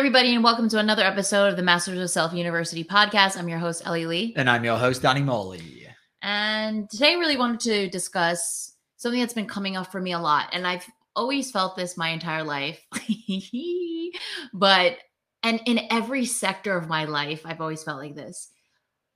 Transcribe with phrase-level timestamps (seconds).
[0.00, 3.36] Everybody, and welcome to another episode of the Masters of Self University podcast.
[3.36, 4.32] I'm your host, Ellie Lee.
[4.34, 5.86] And I'm your host, Danny Morley.
[6.22, 10.18] And today, I really wanted to discuss something that's been coming up for me a
[10.18, 10.48] lot.
[10.54, 12.80] And I've always felt this my entire life.
[14.54, 14.96] but,
[15.42, 18.48] and in every sector of my life, I've always felt like this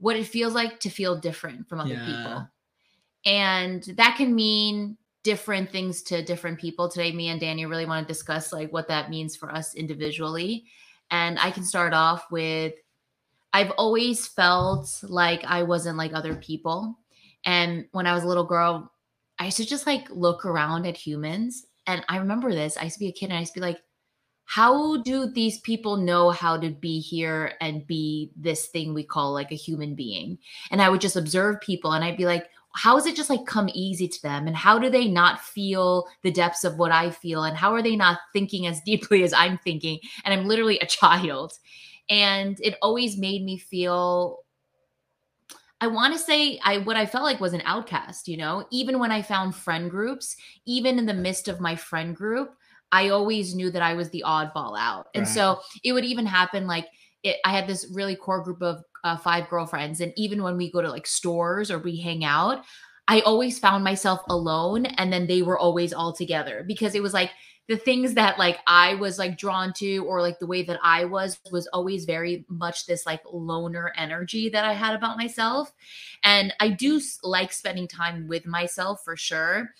[0.01, 2.05] what it feels like to feel different from other Yeah.
[2.05, 2.48] people.
[3.25, 6.89] And that can mean different things to different people.
[6.89, 10.67] Today, me and Danny really want to discuss like what that means for us individually.
[11.15, 12.75] And I can start off with
[13.53, 16.98] I've always felt like I wasn't like other people.
[17.45, 18.93] And when I was a little girl,
[19.39, 21.67] I used to just like look around at humans.
[21.87, 22.77] And I remember this.
[22.77, 23.81] I used to be a kid and I used to be like,
[24.47, 29.33] how do these people know how to be here and be this thing we call
[29.33, 30.39] like a human being?
[30.73, 33.47] And I would just observe people and I'd be like, how is it just like
[33.47, 34.47] come easy to them?
[34.47, 37.44] And how do they not feel the depths of what I feel?
[37.44, 40.00] And how are they not thinking as deeply as I'm thinking?
[40.25, 41.52] And I'm literally a child.
[42.11, 44.41] And it always made me feel
[45.80, 48.98] I want to say I what I felt like was an outcast, you know, even
[48.98, 50.36] when I found friend groups,
[50.67, 52.55] even in the midst of my friend group,
[52.91, 55.08] I always knew that I was the oddball out.
[55.14, 55.34] And Right.
[55.34, 56.86] so it would even happen like
[57.25, 60.70] it, I had this really core group of uh, five girlfriends, and even when we
[60.70, 62.64] go to like stores or we hang out,
[63.08, 67.12] I always found myself alone, and then they were always all together because it was
[67.12, 67.30] like
[67.67, 71.06] the things that like I was like drawn to, or like the way that I
[71.06, 75.73] was, was always very much this like loner energy that I had about myself,
[76.23, 79.70] and I do like spending time with myself for sure.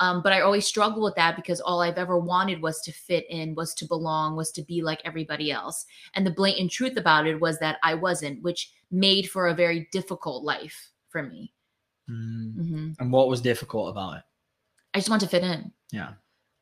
[0.00, 3.26] Um, but I always struggle with that because all I've ever wanted was to fit
[3.30, 5.86] in, was to belong, was to be like everybody else.
[6.14, 9.88] And the blatant truth about it was that I wasn't, which made for a very
[9.92, 11.52] difficult life for me.
[12.10, 12.54] Mm.
[12.54, 14.22] hmm And what was difficult about it?
[14.94, 15.72] I just want to fit in.
[15.92, 16.10] Yeah.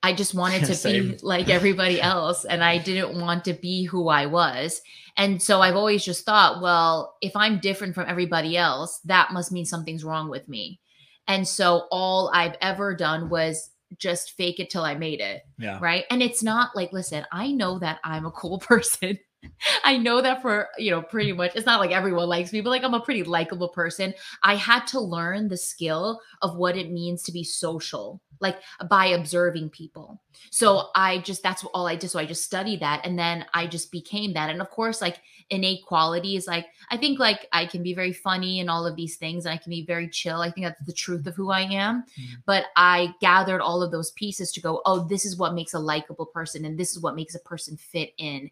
[0.03, 4.09] I just wanted to be like everybody else, and I didn't want to be who
[4.09, 4.83] I was.
[5.17, 9.53] And so I've always just thought, well, if I'm different from everybody else, that must
[9.53, 10.81] mean something's wrong with me.
[11.29, 15.43] And so all I've ever done was just fake it till I made it.
[15.59, 15.79] Yeah.
[15.81, 16.05] right?
[16.11, 19.19] And it's not like, listen, I know that I'm a cool person.
[19.85, 22.71] I know that for, you know, pretty much, it's not like everyone likes me, but
[22.71, 24.15] like I'm a pretty likable person.
[24.43, 28.59] I had to learn the skill of what it means to be social, like
[28.89, 30.21] by observing people.
[30.51, 32.11] So I just, that's all I did.
[32.11, 34.51] So I just studied that and then I just became that.
[34.51, 35.21] And of course, like
[35.51, 39.17] innate qualities, like I think like I can be very funny and all of these
[39.17, 39.45] things.
[39.45, 40.41] And I can be very chill.
[40.41, 42.35] I think that's the truth of who I am mm-hmm.
[42.47, 45.79] but I gathered all of those pieces to go, oh, this is what makes a
[45.79, 48.51] likable person, and this is what makes a person fit in.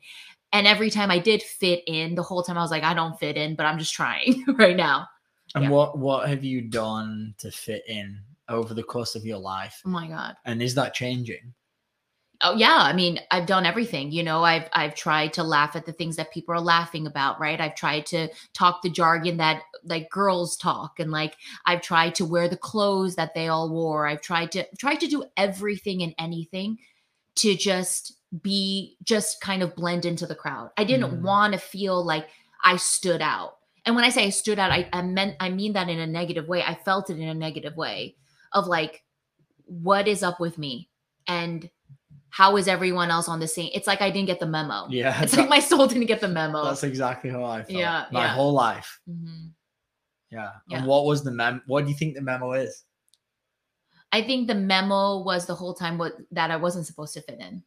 [0.53, 3.19] And every time I did fit in, the whole time I was like, I don't
[3.19, 5.09] fit in, but I'm just trying right now.
[5.55, 5.71] And Yeah.
[5.71, 9.81] what what have you done to fit in over the course of your life?
[9.85, 10.37] Oh my God.
[10.45, 11.55] And is that changing?
[12.43, 14.13] Oh yeah, I mean, I've done everything.
[14.13, 17.39] You know, I've I've tried to laugh at the things that people are laughing about,
[17.39, 17.61] right?
[17.61, 22.25] I've tried to talk the jargon that like girls talk and like I've tried to
[22.25, 24.07] wear the clothes that they all wore.
[24.07, 26.79] I've tried to tried to do everything and anything
[27.41, 30.71] to just be just kind of blend into the crowd.
[30.77, 31.23] I didn't Mm.
[31.23, 32.29] want to feel like
[32.65, 33.57] I stood out.
[33.87, 36.07] And when I say I stood out, I, I meant I mean that in a
[36.07, 36.63] negative way.
[36.63, 38.17] I felt it in a negative way
[38.53, 39.03] of like,
[39.65, 40.89] what is up with me?
[41.27, 41.69] And
[42.29, 43.71] how is everyone else on the same?
[43.75, 44.87] It's like I didn't get the memo.
[44.91, 45.21] Yeah.
[45.23, 46.65] It's like my soul didn't get the memo.
[46.65, 47.71] that's exactly how I felt.
[47.71, 48.29] Yeah, My yeah.
[48.35, 49.01] whole life.
[49.09, 49.51] Mhm.
[50.31, 50.51] Yeah.
[50.69, 50.79] Yeah.
[50.79, 52.85] And what was the mem what do you think the memo is?
[54.13, 57.41] I think the memo was the whole time what that I wasn't supposed to fit
[57.41, 57.63] in.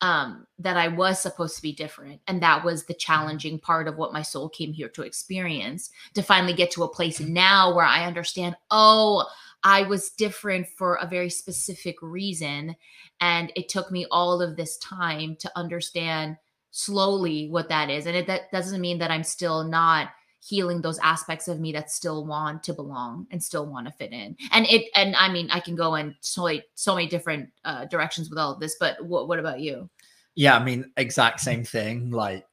[0.00, 2.20] Um, that I was supposed to be different.
[2.28, 6.22] And that was the challenging part of what my soul came here to experience to
[6.22, 9.26] finally get to a place now where I understand, oh,
[9.64, 12.76] I was different for a very specific reason.
[13.20, 16.36] And it took me all of this time to understand
[16.70, 18.06] slowly what that is.
[18.06, 20.10] And it that doesn't mean that I'm still not
[20.48, 24.12] healing those aspects of me that still want to belong and still want to fit
[24.12, 24.36] in.
[24.52, 28.30] And it and I mean I can go in so so many different uh, directions
[28.30, 29.90] with all of this, but what what about you?
[30.34, 32.12] Yeah, I mean, exact same thing.
[32.12, 32.46] Like,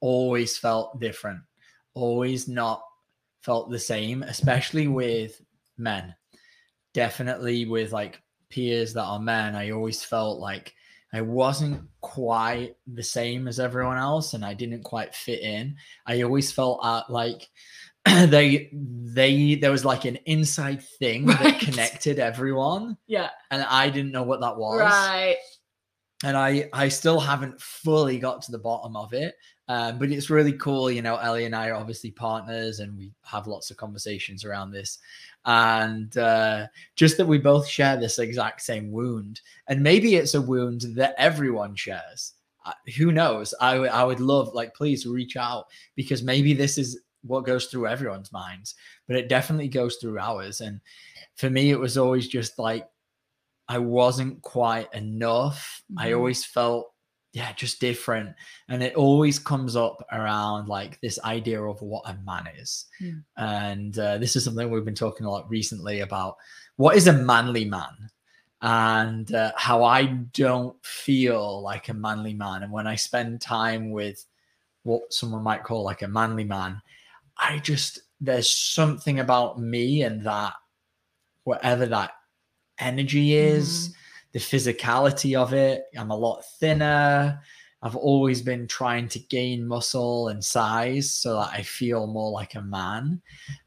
[0.00, 1.40] always felt different,
[1.94, 2.82] always not
[3.40, 5.40] felt the same, especially with
[5.78, 6.14] men.
[6.92, 8.20] Definitely with like
[8.50, 10.74] peers that are men, I always felt like
[11.12, 15.76] I wasn't quite the same as everyone else and I didn't quite fit in.
[16.06, 17.48] I always felt uh, like
[18.06, 21.38] they they there was like an inside thing Right.
[21.40, 23.30] that connected everyone Yeah.
[23.50, 24.80] and I didn't know what that was.
[24.80, 25.36] Right.
[26.24, 29.34] And I I still haven't fully got to the bottom of it.
[29.70, 31.16] Um, but it's really cool, you know.
[31.16, 34.98] Ellie and I are obviously partners, and we have lots of conversations around this.
[35.44, 40.40] And uh, just that we both share this exact same wound, and maybe it's a
[40.40, 42.34] wound that everyone shares.
[42.66, 43.54] Uh, who knows?
[43.60, 47.66] I would- I would love, like, please reach out because maybe this is what goes
[47.66, 48.74] through everyone's minds,
[49.06, 50.60] but it definitely goes through ours.
[50.62, 50.80] And
[51.36, 52.88] for me, it was always just like
[53.68, 55.80] I wasn't quite enough.
[55.96, 56.16] I Mhm.
[56.16, 56.92] always felt,
[57.32, 58.34] yeah, just different.
[58.68, 62.86] And it always comes up around like this idea of what a man is.
[63.00, 63.22] Mm.
[63.36, 66.36] And uh, this is something we've been talking a lot recently about
[66.76, 68.10] what is a manly man
[68.62, 72.62] and uh, how I don't feel like a manly man.
[72.62, 74.24] And when I spend time with
[74.82, 76.82] what someone might call like a manly man,
[77.38, 80.54] I just, there's something about me and that,
[81.44, 82.12] whatever that
[82.78, 83.94] energy is,
[84.32, 85.84] the physicality of it.
[85.98, 87.40] I'm a lot thinner.
[87.82, 92.54] I've always been trying to gain muscle and size so that I feel more like
[92.54, 93.22] a man.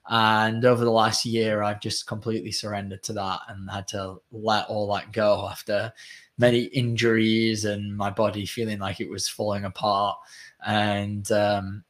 [0.07, 4.67] And over the last year, I've just completely surrendered to that and had to let
[4.67, 5.91] all that go after
[6.37, 10.17] many injuries and my body feeling like it was falling apart.
[10.65, 11.83] And um,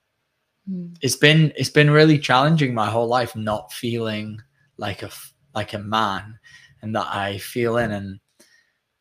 [0.70, 0.96] Mm.
[1.02, 4.42] it's been it's been really challenging my whole life not feeling
[4.78, 5.10] like a
[5.54, 6.40] like a man
[6.82, 8.20] and that I feel in and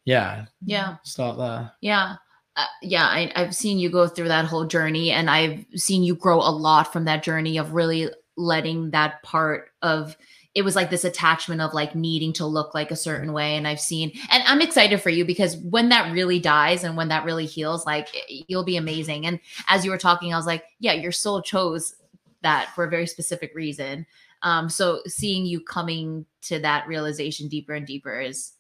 [0.05, 0.97] yeah Yeah.
[1.05, 2.17] start there Yeah.
[2.55, 6.15] Uh, yeah, I, I've seen you go through that whole journey, and I've seen you
[6.15, 10.17] grow a lot from that journey of really letting that part of
[10.55, 13.57] it was like this attachment of like needing to look like a certain way.
[13.57, 17.09] And I've seen, and I'm excited for you because when that really dies and when
[17.09, 19.25] that really heals, like you'll be amazing.
[19.25, 21.95] And as you were talking, I was like, yeah, your soul chose
[22.43, 24.05] that for a very specific reason.
[24.43, 28.53] Um, so seeing you coming to that realization deeper and deeper is,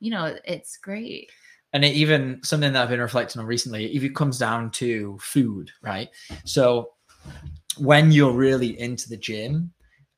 [0.00, 1.30] you know, it's great.
[1.72, 5.18] and it even something that I've been reflecting on recently, if it comes down to
[5.20, 6.08] food, right?
[6.44, 6.90] So
[7.78, 9.72] when you're really into the gym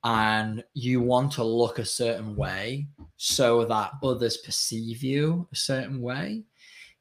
[0.05, 2.87] and you want to look a certain way
[3.17, 6.45] so that others perceive you a certain way,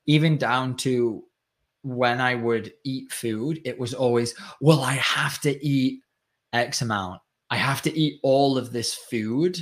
[0.06, 1.24] even down to
[1.82, 6.00] when I would eat food, it was always, well, I have to eat
[6.54, 7.20] X amount.
[7.50, 9.60] I have to eat all of this food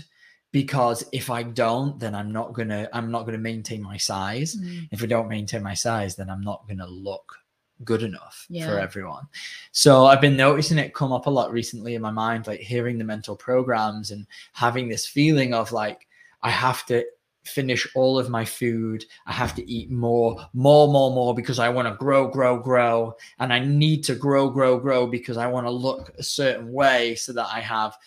[0.53, 4.55] because if I don't, then I'm not gonna I'm not gonna maintain my size.
[4.55, 4.87] Mm.
[4.91, 7.39] If I don't maintain my size, then I'm not gonna look
[7.83, 9.27] good enough for everyone.
[9.73, 12.97] So I've been noticing it come up a lot recently in my mind, like hearing
[12.97, 16.07] the mental programs and having this feeling of like
[16.43, 17.03] I have to
[17.43, 19.03] finish all of my food.
[19.25, 23.15] I have to eat more, more, more, more because I want to grow, grow, grow.
[23.39, 27.15] And I need to grow, grow, grow because I want to look a certain way
[27.15, 27.97] so that I have,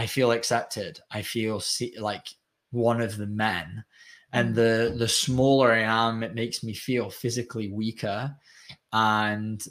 [0.00, 0.98] I feel accepted.
[1.10, 2.26] I feel see, like
[2.70, 3.84] one of the men.
[4.32, 8.34] And the the smaller I am, it makes me feel physically weaker.
[8.94, 9.62] And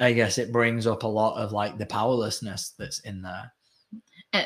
[0.00, 3.52] I guess it brings up a lot of like the powerlessness that's in there.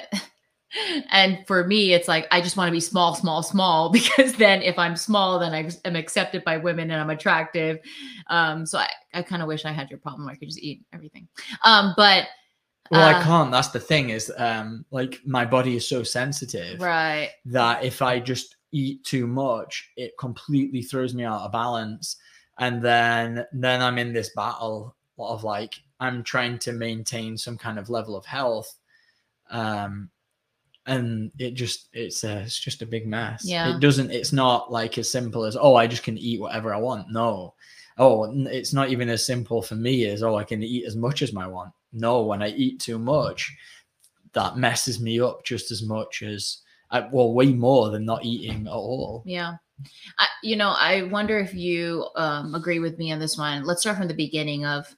[1.13, 4.61] and, for me it's like i just want to be small small small because then
[4.61, 7.79] if i'm small then i am accepted by women and i'm attractive
[8.29, 10.63] um so i, I kind of wish i had your problem where i could just
[10.63, 11.27] eat everything
[11.65, 12.27] um but
[12.91, 13.51] Well, I uh, can't.
[13.51, 18.19] That's the thing is, um, like my body is so sensitive right that if I
[18.19, 22.17] just eat too much, it completely throws me out of balance,
[22.59, 27.79] and then then I'm in this battle of like I'm trying to maintain some kind
[27.79, 28.75] of level of health,
[29.51, 30.11] um,
[30.87, 33.43] and it just it's a, it's just a big mess.
[33.45, 33.77] Yeah.
[33.77, 34.11] it doesn't.
[34.11, 37.11] It's not like as simple as oh I just can eat whatever I want.
[37.11, 37.55] No.
[38.01, 41.21] Oh, it's not even as simple for me as oh I can eat as much
[41.21, 41.73] as I want.
[41.93, 43.55] No, when I eat too much,
[44.33, 46.59] that messes me up just as much as
[46.91, 49.23] I, well, way more than not eating at all.
[49.27, 49.55] yeah
[50.19, 53.83] I, you know i wonder if you um agree with me on this one let's
[53.83, 54.93] start from the beginning of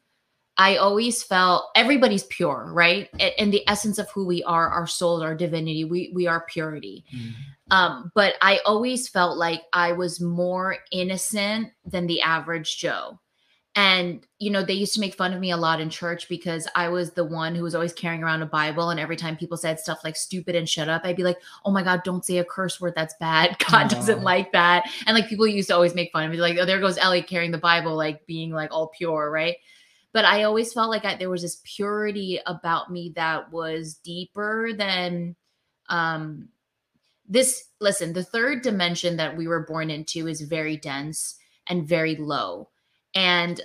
[0.61, 3.09] I always felt everybody's pure, right?
[3.39, 7.03] And the essence of who we are, our soul, our divinity, we we are purity.
[7.71, 13.19] Um, but I always felt like I was more innocent than the average Joe.
[13.81, 16.69] And, you know, they used to make fun of me a lot in church because
[16.75, 18.91] I was the one who was always carrying around a Bible.
[18.91, 21.71] And every time people said stuff like stupid and shut up, I'd be like, oh
[21.71, 22.93] my God, don't say a curse word.
[22.95, 23.57] That's bad.
[23.71, 24.91] God doesn't like that.
[25.07, 27.23] And like people used to always make fun of me, like, oh, there goes Ellie
[27.23, 29.57] carrying the Bible, like being like all pure, right?
[30.13, 34.73] But I always felt like I, there was this purity about me that was deeper
[34.77, 35.37] than
[35.89, 36.51] um
[37.27, 42.17] this listen the third dimension that we were born into is very dense and very
[42.17, 42.69] low.
[43.15, 43.61] And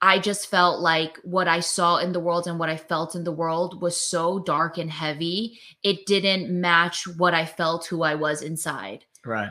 [0.00, 3.22] I just felt like what I saw in the world and what I felt in
[3.22, 5.60] the world was so dark and heavy.
[5.84, 9.04] It didn't match what I felt who I was inside.
[9.24, 9.50] Right.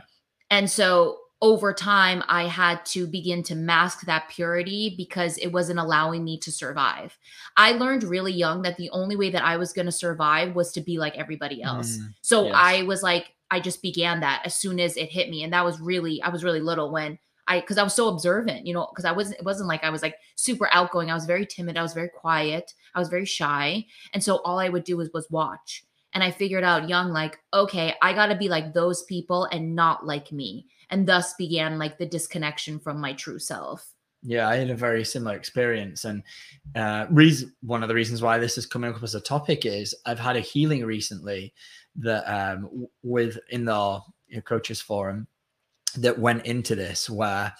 [0.50, 5.80] And so over time, I had to begin to mask that purity because it wasn't
[5.80, 7.18] allowing me to survive.
[7.58, 10.72] I learned really young that the only way that I was going to survive was
[10.74, 11.98] to be like everybody else.
[11.98, 12.54] Mm, so yes.
[12.56, 15.44] I was like, I just began that as soon as it hit me.
[15.44, 17.18] And that was really, I was really little when
[17.48, 19.90] I because I was so observant, you know, because I wasn't it wasn't like I
[19.90, 21.10] was like super outgoing.
[21.10, 21.78] I was very timid.
[21.78, 22.74] I was very quiet.
[22.96, 23.86] I was very shy.
[24.14, 25.84] And so all I would do was was watch.
[26.14, 30.06] And I figured out young, like, okay, I gotta be like those people and not
[30.06, 30.68] like me.
[30.90, 33.94] And thus began like the disconnection from my true self.
[34.24, 36.22] Yeah, I had a very similar experience, and
[36.76, 39.96] uh, reason one of the reasons why this is coming up as a topic is
[40.06, 41.56] I've had a healing recently
[41.96, 44.00] that um, with in the
[44.38, 45.28] know, coaches forum
[45.94, 47.54] that went into this where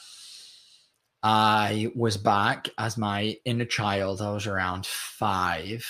[1.24, 4.22] I was back as my inner child.
[4.22, 5.86] I was around five,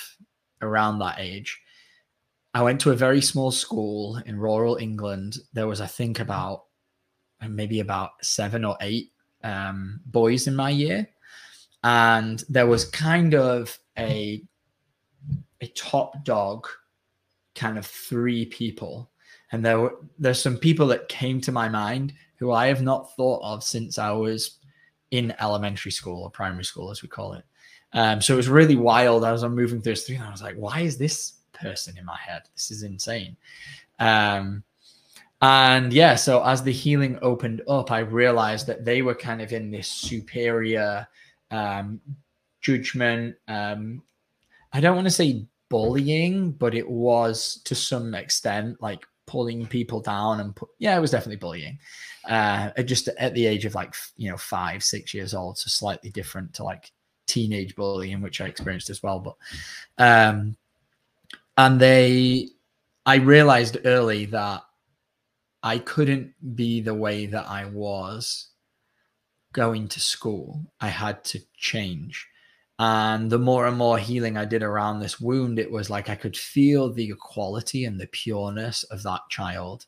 [0.62, 1.62] around that age.
[2.53, 5.38] I went to a very small school in rural England.
[5.53, 6.65] There was, I think, about
[7.48, 9.12] maybe about seven or eight
[9.43, 11.07] um, boys in my year,
[11.83, 14.43] and there was kind of a
[15.62, 16.67] a top dog,
[17.55, 19.12] kind of three people,
[19.53, 23.15] and there were there's some people that came to my mind who I have not
[23.15, 24.57] thought of since I was
[25.12, 27.43] in elementary school or primary school, as we call it.
[27.93, 29.24] Um, so it was really wild.
[29.24, 32.05] as I was moving through this and I was like, why is this person in
[32.05, 32.41] my head?
[32.55, 33.38] This is insane.
[34.00, 34.63] Um,
[35.39, 39.51] and yeah, so as the healing opened up, I realized that they were kind of
[39.53, 41.07] in this superior
[41.51, 42.01] um,
[42.60, 43.36] judgment.
[43.48, 44.01] Um,
[44.74, 50.02] I don't want to say bullying, but it was to some extent like pulling people
[50.02, 51.80] down and put, yeah, it was definitely bullying
[52.28, 56.10] uh, just at the age of like you know five, six years old, so slightly
[56.10, 56.92] different to like
[57.28, 59.20] teenage bullying, which I experienced as well.
[59.20, 59.36] But
[59.98, 60.58] um,
[61.58, 62.50] and they,
[63.06, 64.62] I realized early that
[65.64, 68.50] I couldn't be the way that I was
[69.54, 70.62] going to school.
[70.80, 72.28] I had to change.
[72.82, 76.16] And the more and more healing I did around this wound, it was like I
[76.16, 79.86] could feel the equality and the pureness of that child.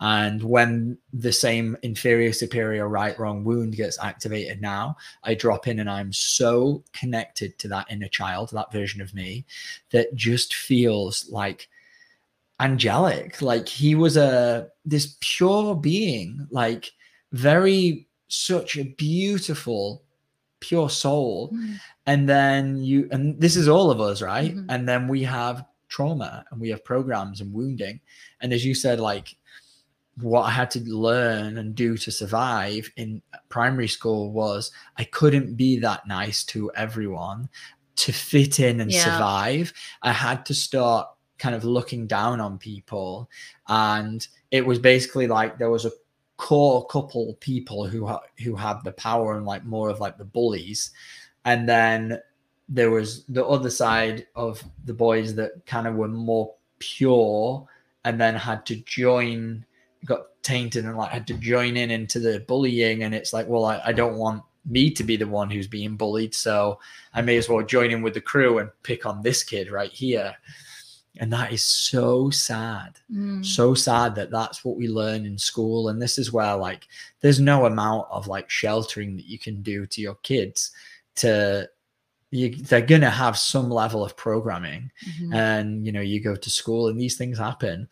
[0.00, 5.78] And when the same inferior, superior, right, wrong wound gets activated now, I drop in
[5.78, 9.46] and I'm so connected to that inner child, that version of me,
[9.92, 11.70] that just feels like
[12.60, 13.40] angelic.
[13.40, 16.92] Like he was a this pure being, like
[17.32, 20.02] very such a beautiful,
[20.60, 21.50] pure soul.
[21.52, 21.76] Mm.
[22.06, 24.54] And then you, and this is all of us, right?
[24.54, 24.70] Mm-hmm.
[24.70, 28.00] And then we have trauma and we have programs and wounding.
[28.40, 29.36] And as you said, like
[30.20, 35.56] what I had to learn and do to survive in primary school was I couldn't
[35.56, 37.48] be that nice to everyone
[37.96, 39.04] to fit in and yeah.
[39.04, 39.72] survive.
[40.02, 41.08] I had to start
[41.38, 43.28] kind of looking down on people.
[43.68, 45.90] And it was basically like there was a
[46.36, 50.24] core couple people who ha- who had the power and like more of like the
[50.24, 50.90] bullies.
[51.44, 52.20] And then
[52.68, 57.66] there was the other side of the boys that kind of were more pure
[58.04, 59.64] and then had to join
[60.04, 63.02] got tainted and like had to join in into the bullying.
[63.02, 65.96] And it's like well I, I don't want me to be the one who's being
[65.96, 66.34] bullied.
[66.34, 66.78] So
[67.14, 69.92] i may as well join in with the crew and pick on this kid right
[69.92, 70.36] here
[71.20, 73.44] and that is so sad mm.
[73.44, 76.86] so sad that that's what we learn in school and this is where like
[77.20, 80.70] there's no amount of like sheltering that you can do to your kids
[81.14, 81.68] to
[82.30, 85.32] you, they're gonna have some level of programming mm-hmm.
[85.32, 87.88] and you know you go to school and these things happen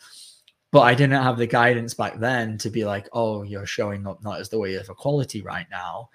[0.74, 4.24] but I didn't have the guidance back then to be like, oh, you're showing up
[4.24, 6.10] not as the way of equality right now.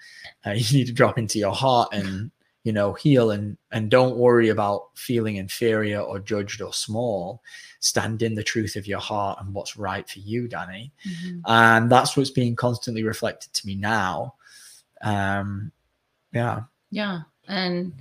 [0.45, 2.29] Uh, you need to drop into your heart and
[2.63, 7.41] you know heal and and don't worry about feeling inferior or judged or small.
[7.79, 10.91] Stand in the truth of your heart and what's right for you, Danny.
[11.07, 11.39] Mm-hmm.
[11.45, 14.35] And that's what's being constantly reflected to me now.
[15.01, 15.71] Um,
[16.33, 17.93] yeah, yeah, and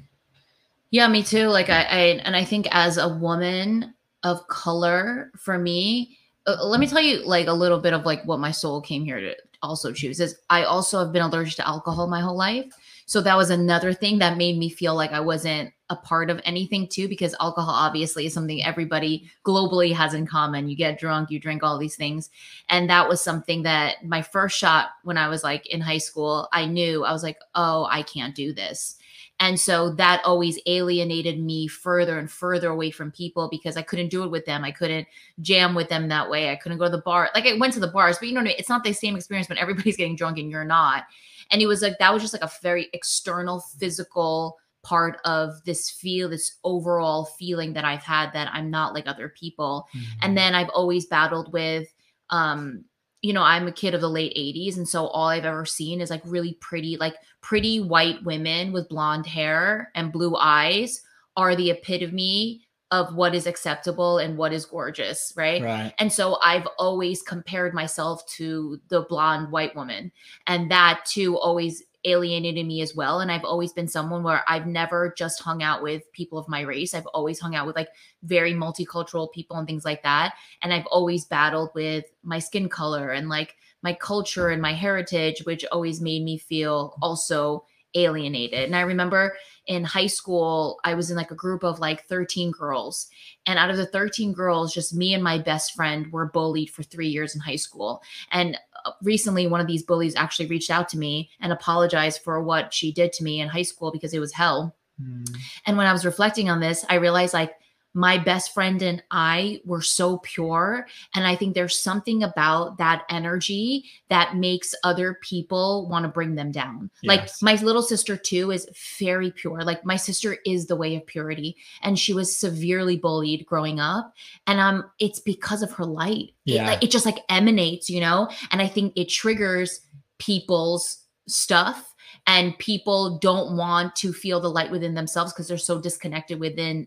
[0.91, 1.47] yeah, me too.
[1.47, 6.81] Like I, I and I think as a woman of color, for me uh, let
[6.81, 9.37] me tell you like a little bit of like what my soul came here to
[9.62, 12.73] also choose is I also have been allergic to alcohol my whole life.
[13.09, 16.43] So that was another thing that made me feel like I wasn't a part of
[16.45, 20.69] anything too because alcohol obviously is something everybody globally has in common.
[20.69, 22.29] You get drunk you drink all these things.
[22.69, 26.49] And that was something that my first shot when i was like in high school
[26.53, 28.98] i knew i was like oh i can't do this
[29.40, 34.09] and so that always alienated me further and further away from people because I couldn't
[34.09, 34.64] do it with them.
[34.64, 35.07] I couldn't
[35.40, 36.50] jam with them that way.
[36.50, 37.30] I couldn't go to the bar.
[37.35, 39.59] Like I went to the bars, but you know, it's not the same experience when
[39.59, 41.04] everybody's getting drunk and you're not.
[41.52, 45.88] And it was like, that was just like a very external, physical part of this
[45.88, 49.87] feel, this overall feeling that I've had that I'm not like other people.
[49.95, 50.18] Mm-hmm.
[50.23, 51.92] And then I've always battled with,
[52.30, 52.85] um,
[53.23, 54.77] you know, I'm a kid of the late 80s.
[54.77, 58.89] And so all I've ever seen is like really pretty, like pretty white women with
[58.89, 61.03] blonde hair and blue eyes
[61.37, 65.63] are the epitome of what is acceptable and what is gorgeous, right?
[65.63, 65.93] Right.
[65.99, 70.11] And so I've always compared myself to the blonde white woman.
[70.47, 73.21] And that too always alienated me as well.
[73.21, 76.61] And I've always been someone where I've never just hung out with people of my
[76.61, 76.95] race.
[76.95, 77.88] I've always hung out with like
[78.23, 80.35] very multicultural people and things like that.
[80.62, 85.45] And I've always battled with my skin color and like my culture and my heritage,
[85.45, 88.64] which always made me feel also alienated.
[88.64, 92.50] And I remember in high school, I was in like a group of like 13
[92.50, 93.09] girls.
[93.47, 96.83] And out of the 13 girls, just me and my best friend were bullied for
[96.83, 98.02] three years in high school.
[98.33, 102.42] And uh, recently, one of these bullies actually reached out to me and apologized for
[102.42, 104.75] what she did to me in high school because it was hell.
[105.02, 105.28] Mm.
[105.66, 107.54] And when I was reflecting on this, I realized like,
[107.99, 110.87] my best friend and I were so pure.
[111.17, 116.37] And I think there's something about that energy that makes other people want to bring
[116.37, 116.90] them down.
[117.02, 117.09] Yes.
[117.09, 118.69] Like my little sister, too, is
[119.00, 119.62] very pure.
[119.62, 121.57] Like my sister is the way of purity.
[121.83, 124.14] And she was severely bullied growing up.
[124.47, 126.35] And um, it's because of her light.
[126.45, 126.75] Yeah.
[126.75, 128.31] It, it just like emanates, you know?
[128.52, 129.81] And I think it triggers
[130.19, 131.93] people's stuff
[132.28, 136.87] and people don't want to feel the light within themselves because they're so disconnected within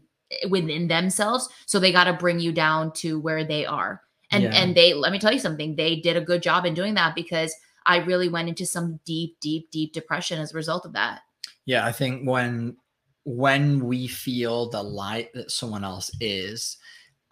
[0.49, 4.51] within themselves so they got to bring you down to where they are and yeah.
[4.53, 7.15] and they let me tell you something they did a good job in doing that
[7.15, 7.53] because
[7.85, 11.21] i really went into some deep deep deep depression as a result of that
[11.65, 12.75] yeah i think when
[13.23, 16.77] when we feel the light that someone else is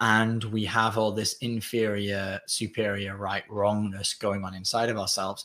[0.00, 5.44] and we have all this inferior superior right wrongness going on inside of ourselves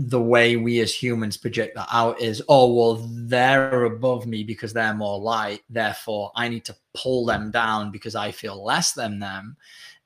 [0.00, 4.72] the way we as humans project that out is oh well they're above me because
[4.72, 9.18] they're more light therefore i need to pull them down because i feel less than
[9.18, 9.56] them.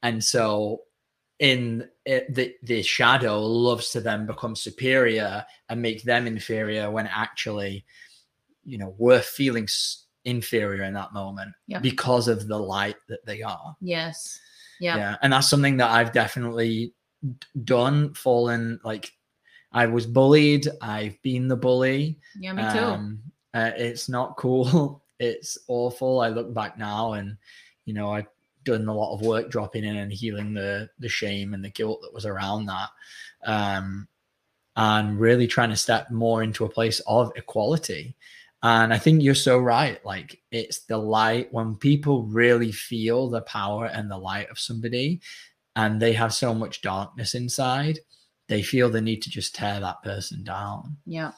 [0.02, 0.82] And so
[1.38, 7.06] in it, the the shadow loves to then become superior and make them inferior when
[7.06, 7.84] actually
[8.64, 9.68] you know we're feeling
[10.24, 13.76] inferior in that moment because of the light that they are.
[13.80, 14.38] Yes.
[14.80, 14.96] Yeah.
[14.96, 16.92] Yeah and that's something that i've definitely
[17.62, 19.12] done fallen like
[19.72, 20.68] I was bullied.
[20.80, 22.18] I've been the bully.
[22.38, 22.78] Yeah, me too.
[22.78, 23.22] Um,
[23.54, 25.02] uh, it's not cool.
[25.18, 26.20] It's awful.
[26.20, 27.36] I look back now, and
[27.84, 28.26] you know, I've
[28.64, 32.00] done a lot of work dropping in and healing the the shame and the guilt
[32.02, 32.88] that was around that,
[33.44, 34.08] um,
[34.76, 38.16] and really trying to step more into a place of equality.
[38.64, 40.04] And I think you're so right.
[40.04, 45.20] Like it's the light when people really feel the power and the light of somebody,
[45.74, 48.00] and they have so much darkness inside
[48.52, 50.94] they feel the need to just tear that person down.
[51.06, 51.32] Yeah.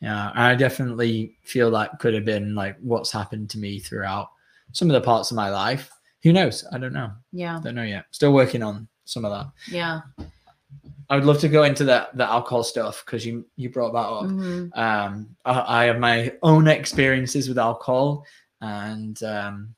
[0.00, 0.30] Yeah.
[0.34, 4.28] I definitely feel that could have been like what's happened to me throughout
[4.70, 5.90] some of the parts of my life.
[6.22, 6.64] Who knows?
[6.72, 7.10] I don't know.
[7.32, 7.58] Yeah.
[7.60, 8.04] Don't know yet.
[8.12, 9.50] Still working on some of that.
[9.68, 10.02] Yeah.
[11.08, 13.98] I would love to go into the the alcohol stuff because you you brought that
[13.98, 14.26] up.
[14.26, 14.78] Mm-hmm.
[14.78, 18.24] Um, I, I, have my own experiences with alcohol,
[18.60, 19.74] and um,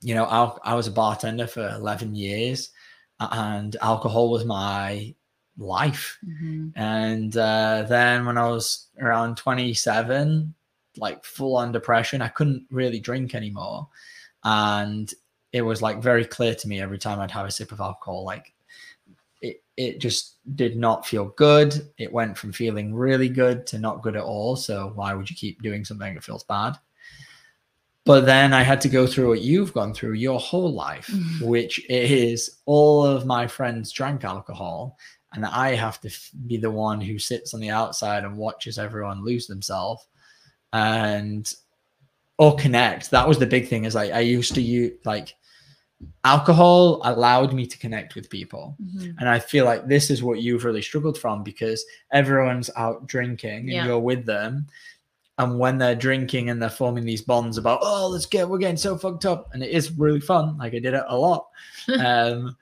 [0.00, 2.70] you know, I, I was a bartender for eleven years,
[3.18, 5.12] and alcohol was my
[5.58, 6.18] life.
[6.26, 6.68] Mm-hmm.
[6.76, 10.54] And uh, then when I was around 27,
[10.96, 13.88] like full on depression, I couldn't really drink anymore.
[14.44, 15.12] And
[15.52, 18.24] it was like very clear to me every time I'd have a sip of alcohol,
[18.24, 18.52] like
[19.40, 21.90] it, it just did not feel good.
[21.98, 24.56] It went from feeling really good to not good at all.
[24.56, 26.76] So why would you keep doing something that feels bad?
[28.04, 31.46] But then I had to go through what you've gone through your whole life, mm-hmm.
[31.46, 34.98] which is all of my friends drank alcohol
[35.34, 36.10] and I have to
[36.46, 40.06] be the one who sits on the outside and watches everyone lose themselves
[40.72, 41.52] and
[42.38, 43.10] or connect.
[43.10, 43.84] That was the big thing.
[43.84, 45.34] Is like I used to use like
[46.24, 49.18] alcohol allowed me to connect with people, mm-hmm.
[49.18, 53.60] and I feel like this is what you've really struggled from because everyone's out drinking
[53.60, 53.86] and yeah.
[53.86, 54.66] you're with them.
[55.36, 58.76] And when they're drinking and they're forming these bonds about, oh, let's get, we're getting
[58.76, 59.50] so fucked up.
[59.52, 60.56] And it is really fun.
[60.58, 61.48] Like I did it a lot.
[61.98, 62.56] um,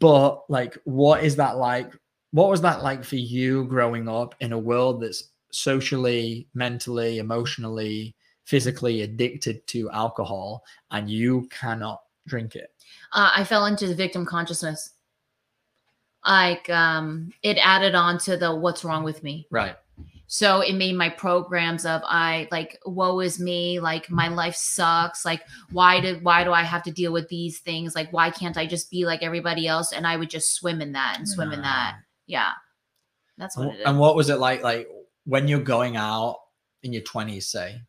[0.00, 1.92] but like, what is that like?
[2.32, 8.14] What was that like for you growing up in a world that's socially, mentally, emotionally
[8.44, 12.72] physically addicted to alcohol and you cannot drink it?
[13.12, 14.90] uh, I fell into the victim consciousness.
[16.26, 19.46] Like um, it added on to the what's wrong with me.
[19.50, 19.76] Right.
[20.32, 25.24] So it made my programs of I like woe is me, like my life sucks.
[25.24, 27.96] Like why did why do I have to deal with these things?
[27.96, 29.92] Like why can't I just be like everybody else?
[29.92, 31.96] And I would just swim in that and swim in that.
[32.28, 32.52] Yeah,
[33.38, 33.86] that's what And, it is.
[33.86, 34.62] and what was it like?
[34.62, 34.86] Like
[35.24, 36.36] when you're going out
[36.84, 37.80] in your 20s, say,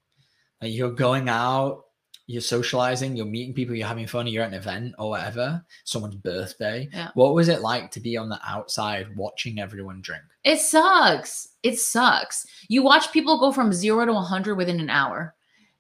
[0.64, 1.84] like you're going out,
[2.32, 6.16] you're socializing, you're meeting people, you're having fun, you're at an event or whatever, someone's
[6.16, 6.90] birthday.
[6.92, 7.10] Yeah.
[7.14, 10.24] What was it like to be on the outside watching everyone drink?
[10.44, 11.50] It sucks.
[11.64, 12.48] It sucks.
[12.68, 15.36] You watch people go from zero to 100 within an hour.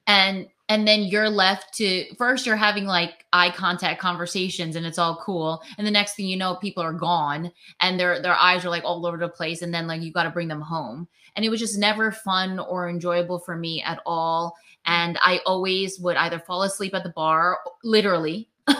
[0.07, 4.97] And and then you're left to first you're having like eye contact conversations and it's
[4.97, 8.65] all cool and the next thing you know people are gone and their their eyes
[8.65, 11.07] are like all over the place and then like you got to bring them home
[11.35, 14.55] and it was just never fun or enjoyable for me at all
[14.85, 18.49] and i always would either fall asleep at the bar literally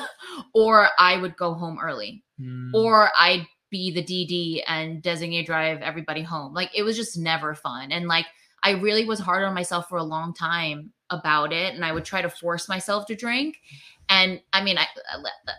[0.54, 5.82] or i would go home early Mm, or I'd be the DD and designate drive
[5.82, 6.54] everybody home.
[6.54, 7.92] Like it was just never fun.
[7.92, 8.26] And like
[8.64, 11.76] I really was hard on myself for a long time about it.
[11.76, 13.58] And I would try to force myself to drink.
[14.10, 14.88] And I mean, I,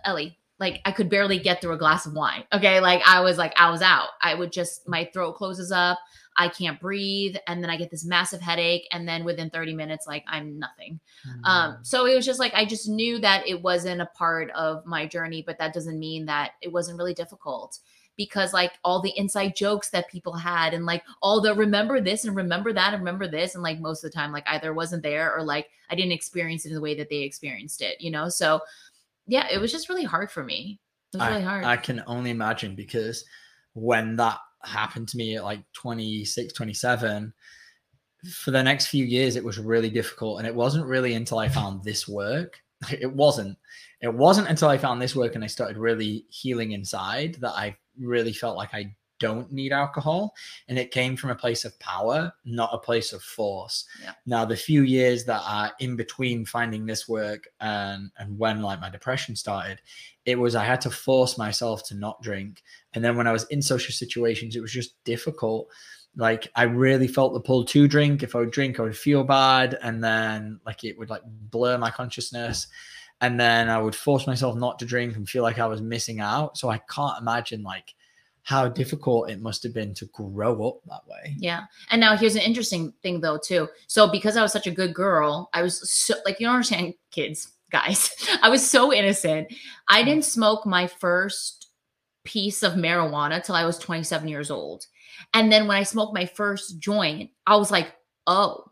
[0.04, 2.44] Ellie, like I could barely get through a glass of wine.
[2.52, 2.80] Okay.
[2.80, 4.08] Like I was like, I was out.
[4.20, 5.98] I would just, my throat closes up.
[6.36, 7.36] I can't breathe.
[7.46, 8.86] And then I get this massive headache.
[8.90, 10.98] And then within 30 minutes, like I'm nothing.
[11.44, 11.86] Um, mm.
[11.86, 15.06] so it was just like I just knew that it wasn't a part of my
[15.06, 17.78] journey, but that doesn't mean that it wasn't really difficult
[18.16, 22.24] because like all the inside jokes that people had and like all the remember this
[22.24, 25.02] and remember that and remember this and like most of the time like either wasn't
[25.02, 28.10] there or like I didn't experience it in the way that they experienced it, you
[28.10, 28.28] know?
[28.28, 28.60] So
[29.26, 30.80] yeah, it was just really hard for me.
[31.12, 31.64] It was I, really hard.
[31.64, 33.24] I can only imagine because
[33.74, 37.32] when that happened to me at like 26, 27,
[38.30, 40.38] for the next few years, it was really difficult.
[40.38, 42.60] And it wasn't really until I found this work.
[42.90, 43.56] It wasn't.
[44.00, 47.76] It wasn't until I found this work and I started really healing inside that I
[47.98, 50.34] really felt like I don't need alcohol.
[50.68, 53.84] And it came from a place of power, not a place of force.
[54.02, 54.14] Yeah.
[54.26, 58.80] Now, the few years that are in between finding this work and, and when like
[58.80, 59.80] my depression started,
[60.24, 62.62] it was I had to force myself to not drink.
[62.94, 65.68] And then when I was in social situations, it was just difficult.
[66.16, 68.24] Like I really felt the pull to drink.
[68.24, 69.78] If I would drink, I would feel bad.
[69.82, 72.66] And then like it would like blur my consciousness.
[73.22, 76.20] And then I would force myself not to drink and feel like I was missing
[76.20, 76.58] out.
[76.58, 77.94] So I can't imagine like
[78.42, 81.36] how difficult it must have been to grow up that way.
[81.38, 81.62] Yeah.
[81.90, 83.68] And now here's an interesting thing though too.
[83.86, 86.94] So because I was such a good girl, I was so like you don't understand
[87.12, 88.10] kids, guys.
[88.42, 89.54] I was so innocent.
[89.88, 90.06] I mm.
[90.06, 91.68] didn't smoke my first
[92.24, 94.86] piece of marijuana till I was 27 years old.
[95.32, 97.94] And then when I smoked my first joint, I was like,
[98.26, 98.71] "Oh,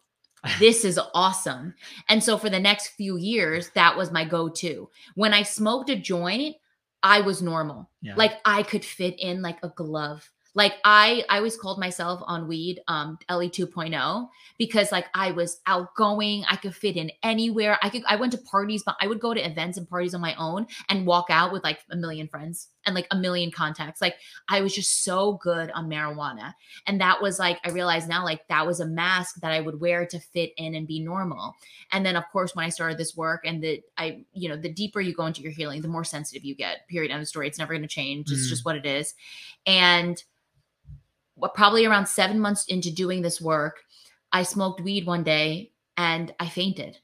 [0.59, 1.75] this is awesome."
[2.09, 4.89] And so for the next few years, that was my go-to.
[5.15, 6.57] When I smoked a joint,
[7.03, 7.91] I was normal.
[8.03, 8.15] Yeah.
[8.17, 10.31] Like I could fit in like a glove.
[10.55, 15.61] Like I I always called myself on weed um Ellie 2.0 because like I was
[15.67, 17.79] outgoing, I could fit in anywhere.
[17.83, 20.21] I could I went to parties, but I would go to events and parties on
[20.21, 24.01] my own and walk out with like a million friends and like a million contacts.
[24.01, 24.17] Like
[24.49, 26.55] I was just so good on marijuana.
[26.87, 29.81] And that was like I realized now like that was a mask that I would
[29.81, 31.55] wear to fit in and be normal.
[31.93, 34.73] And then of course when I started this work and the I you know the
[34.73, 36.89] deeper you go into your healing, the more sensitive you get.
[36.89, 37.13] Period.
[37.13, 37.47] End of story.
[37.47, 38.33] It's never going to change.
[38.33, 38.49] It's Mm.
[38.49, 39.15] just what it is.
[39.65, 40.21] And
[41.49, 43.81] probably around seven months into doing this work,
[44.33, 46.99] I smoked weed one day and I fainted.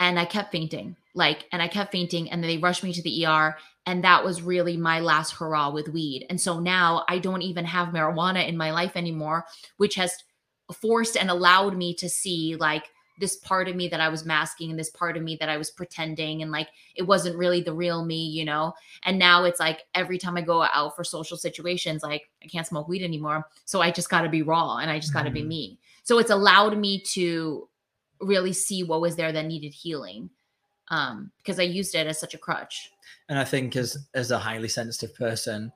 [0.00, 2.30] And I kept fainting, like, and I kept fainting.
[2.30, 3.56] And then they rushed me to the ER.
[3.86, 6.26] And that was really my last hurrah with weed.
[6.28, 9.44] And so now I don't even have marijuana in my life anymore,
[9.76, 10.12] which has
[10.72, 14.70] forced and allowed me to see like this part of me that I was masking
[14.70, 16.42] and this part of me that I was pretending.
[16.42, 18.74] And like it wasn't really the real me, you know?
[19.04, 22.66] And now it's like every time I go out for social situations, like I can't
[22.66, 23.46] smoke weed anymore.
[23.64, 25.48] So I just got to be raw and I just got to be Mhm.
[25.48, 25.78] me.
[26.02, 27.68] So it's allowed me to
[28.20, 30.30] really see what was there that needed healing
[30.88, 32.90] um because I used it as such a crutch.
[33.28, 35.72] and i think as as a highly sensitive person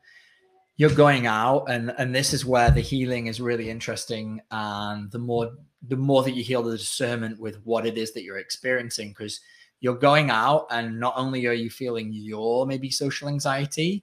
[0.79, 5.19] you're going out and and this is where the healing is really interesting and the
[5.19, 5.51] more
[5.89, 9.41] the more that you heal the discernment with what it is that you're experiencing because
[9.81, 14.03] you're going out and not only are you feeling your maybe social anxiety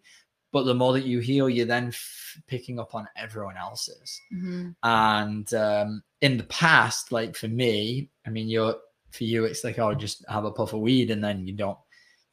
[0.51, 4.75] but the more that you heal you're then f- picking up on everyone else's Mhm.
[4.83, 8.75] and um, in the past, like for me, I mean, you're
[9.11, 11.77] for you, it's like oh, just have a puff of weed and then you don't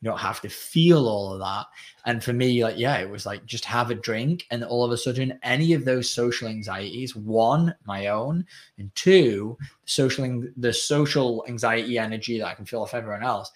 [0.03, 1.67] You don't have to feel all of that.
[2.07, 4.47] And for me, like, yeah, it was like just have a drink.
[4.51, 8.45] And all of a sudden, any of those social anxieties, one, my own,
[8.79, 13.51] and two, social the social anxiety energy that I can feel off everyone else,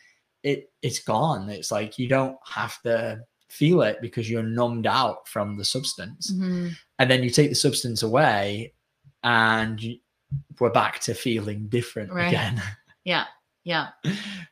[0.45, 1.51] it it's gone.
[1.51, 6.33] It's like you don't have to feel it because you're numbed out from the substance.
[6.33, 6.77] Mhm.
[7.01, 8.73] And then you take the substance away
[9.25, 9.99] and you,
[10.61, 12.29] we're back to feeling different Right.
[12.29, 12.63] again.
[13.05, 13.27] Yeah.
[13.67, 13.89] Yeah.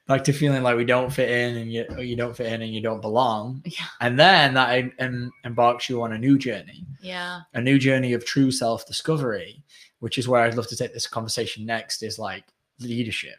[0.09, 2.75] back to feeling like we don't fit in and you, you don't fit in and
[2.75, 3.63] you don't belong.
[3.65, 3.87] Yeah.
[4.01, 7.43] And then that em- em- embarks you on a new journey, Yeah.
[7.55, 9.63] a new journey of true self discovery,
[10.01, 12.43] which is where I'd love to take this conversation next is like
[12.81, 13.37] leadership.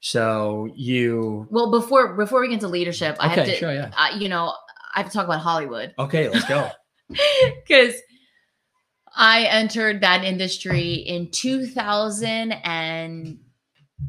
[0.00, 3.90] So you, Well, before before we get to leadership, I have okay, to, sure, yeah.
[3.96, 4.52] uh, you know,
[4.94, 6.70] I have to talk about Hollywood Okay, let's go.
[7.66, 7.94] because
[9.16, 13.38] I entered that industry in 2000 and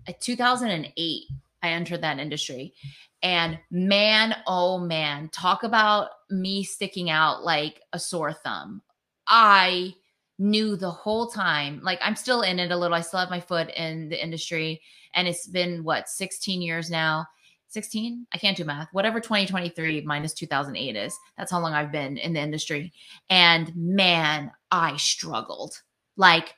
[0.07, 1.23] Uh, 2008.
[1.61, 2.73] I entered that industry.
[3.21, 8.81] And man, oh man, talk about me sticking out like a sore thumb.
[9.27, 9.93] I
[10.37, 12.95] knew the whole time, like I'm still in it a little.
[12.95, 14.81] I still have my foot in the industry.
[15.13, 17.25] And it's been what, 16 years now?
[17.67, 18.25] 16?
[18.33, 18.87] I can't do math.
[18.93, 22.93] Whatever 2023 minus 2008 is, that's how long I've been in the industry.
[23.29, 25.79] And man, I struggled.
[26.17, 26.55] Like,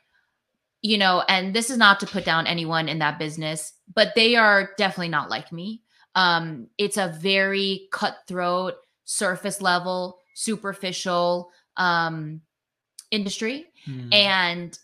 [0.82, 4.36] you know, and this is not to put down anyone in that business, but they
[4.36, 5.82] are definitely not like me.
[6.14, 12.42] Um, it's a very cutthroat, surface level, superficial um
[13.10, 13.66] industry.
[13.84, 14.12] Hmm.
[14.12, 14.78] And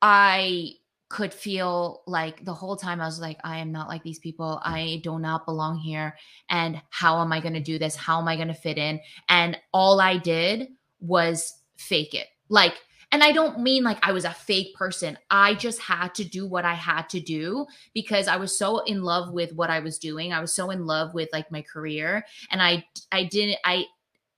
[0.00, 0.74] I
[1.08, 4.60] could feel like the whole time I was like, I am not like these people.
[4.64, 6.16] I do not belong here.
[6.50, 7.94] And how am I going to do this?
[7.96, 9.00] How am I going to fit in?
[9.28, 10.68] And all I did
[11.00, 12.26] was fake it.
[12.48, 12.74] Like,
[13.14, 15.16] and I don't mean like I was a fake person.
[15.30, 19.04] I just had to do what I had to do because I was so in
[19.04, 20.32] love with what I was doing.
[20.32, 22.26] I was so in love with like my career.
[22.50, 23.84] And I, I didn't, I,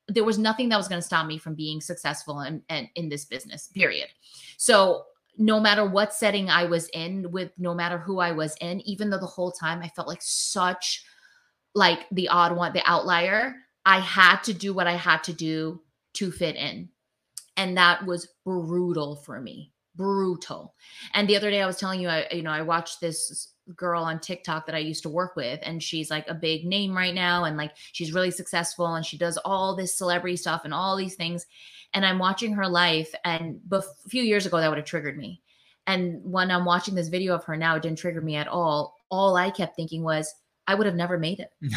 [0.09, 3.09] there was nothing that was going to stop me from being successful in, in, in
[3.09, 4.09] this business, period.
[4.59, 5.05] So
[5.39, 9.09] no matter what setting I was in with no matter who I was in, even
[9.09, 11.03] though the whole time I felt like such
[11.75, 13.55] like the odd one, the outlier,
[13.87, 15.81] I had to do what I had to do
[16.13, 16.91] to fit in.
[17.57, 19.73] And that was brutal for me.
[19.95, 20.75] Brutal.
[21.15, 24.03] And the other day I was telling you, I, you know, I watched this girl
[24.05, 27.15] on TikTok that I used to work with, and she's like a big name right
[27.15, 30.97] now, and like she's really successful, and she does all this celebrity stuff and all
[30.97, 31.47] these things.
[31.95, 35.41] And I'm watching her life, and a few years ago that would have triggered me.
[35.87, 38.97] And when I'm watching this video of her now, it didn't trigger me at all.
[39.11, 40.33] All I kept thinking was,
[40.67, 41.51] I would have never made it.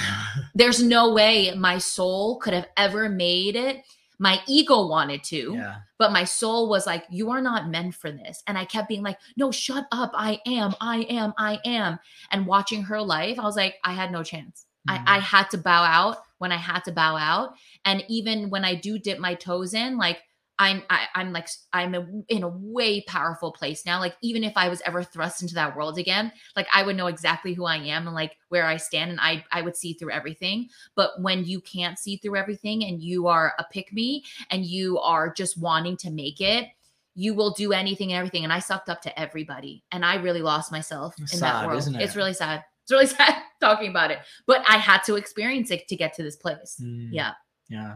[0.55, 3.83] There's no way my soul could have ever made it.
[4.19, 5.75] My ego wanted to, yeah.
[5.97, 8.43] but my soul was like, You are not meant for this.
[8.47, 10.11] And I kept being like, No, shut up.
[10.13, 11.99] I am, I am, I am.
[12.31, 14.65] And watching her life, I was like, I had no chance.
[14.89, 15.03] Mhm.
[15.07, 17.53] I, I had to bow out when I had to bow out.
[17.85, 20.19] And even when I do dip my toes in, like,
[20.61, 23.99] I'm I, I'm like I'm a, in a way powerful place now.
[23.99, 27.07] Like even if I was ever thrust into that world again, like I would know
[27.07, 30.11] exactly who I am and like where I stand, and I I would see through
[30.11, 30.67] everything.
[30.95, 34.99] But when you can't see through everything and you are a pick me and you
[34.99, 36.67] are just wanting to make it,
[37.15, 38.43] you will do anything and everything.
[38.43, 41.67] And I sucked up to everybody, and I really lost myself It's in that sad,
[41.67, 41.79] world.
[41.79, 42.01] isn't it?
[42.03, 42.65] It's really sad.
[42.83, 46.23] It's really sad talking about it, but I had to experience it to get to
[46.23, 46.75] this place.
[46.83, 47.31] Mm, Yeah,
[47.69, 47.95] Yeah.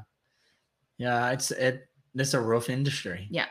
[0.97, 1.31] Yeah.
[1.31, 1.89] It's it.
[2.15, 3.27] It's a rough industry.
[3.31, 3.47] Yeah.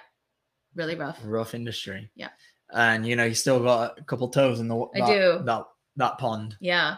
[0.75, 1.19] really rough.
[1.25, 2.11] Rough industry.
[2.15, 2.31] Yeah.
[2.73, 5.43] And you know, you still got a couple toes in the I do.
[5.45, 5.65] that
[5.97, 6.57] that pond.
[6.61, 6.97] Yeah.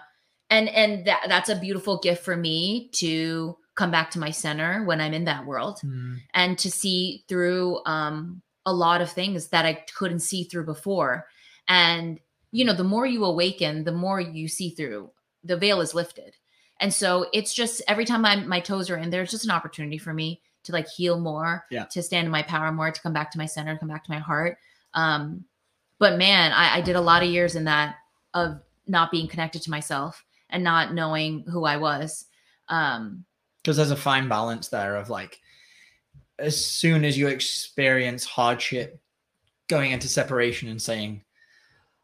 [0.51, 4.85] And and that that's a beautiful gift for me to come back to my center
[4.85, 9.49] when I'm in that world Mm, and to see through um a lot of things
[9.49, 11.27] that I couldn't see through before.
[11.67, 12.21] And
[12.53, 15.11] you know, the more you awaken, the more you see through.
[15.43, 16.37] The veil is lifted.
[16.81, 19.51] And so it's just every time my my toes are in there, it's just an
[19.51, 21.85] opportunity for me to like heal more, Yeah.
[21.85, 24.11] to stand in my power more, to come back to my center, come back to
[24.11, 24.59] my heart.
[24.95, 25.45] Um,
[25.99, 27.97] but man, I, I did a lot of years in that
[28.35, 32.27] of not being connected to myself and not knowing who I was.
[32.69, 33.25] Um,
[33.63, 35.41] because there's a fine balance there of like
[36.39, 39.01] as soon as you experience hardship
[39.69, 41.23] going into separation and saying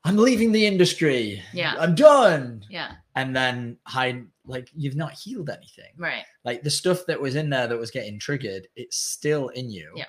[0.05, 1.75] i'm leaving the industry Yeah.
[1.79, 6.25] i'm done yeah, and then hide like you've not healed anything right.
[6.45, 9.93] like the stuff that was in there that was getting triggered it's still in you
[9.97, 10.07] Yeah.